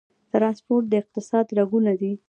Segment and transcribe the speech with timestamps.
[0.31, 2.11] ټرانسپورټ د اقتصاد رګونه دي